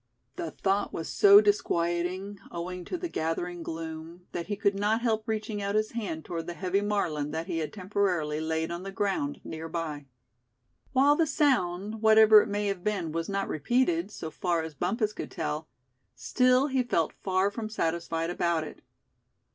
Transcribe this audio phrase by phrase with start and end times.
[0.35, 5.21] The thought was so disquieting, owing to the gathering gloom, that he could not help
[5.27, 8.91] reaching out his hand toward the heavy Marlin that he had temporarily laid on the
[8.91, 10.07] ground near by.
[10.91, 15.13] While the sound, whatever it may have been, was not repeated, so far as Bumpus
[15.13, 15.67] could tell,
[16.15, 18.81] still he felt far from satisfied about it.